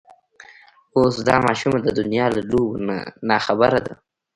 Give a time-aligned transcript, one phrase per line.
[0.97, 2.97] اوس دا ماشومه د دنيا له لوبو نه
[3.29, 3.93] ناخبره ده.